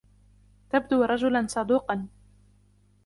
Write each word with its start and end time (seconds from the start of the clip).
تبدو 0.69 1.03
رجلًا 1.03 1.47
صدوقًا. 1.47 2.07